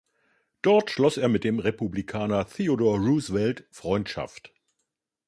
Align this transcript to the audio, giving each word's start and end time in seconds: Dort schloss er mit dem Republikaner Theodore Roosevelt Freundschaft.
Dort 0.63 0.89
schloss 0.89 1.17
er 1.17 1.27
mit 1.27 1.43
dem 1.43 1.59
Republikaner 1.59 2.47
Theodore 2.47 2.97
Roosevelt 2.97 3.67
Freundschaft. 3.69 4.51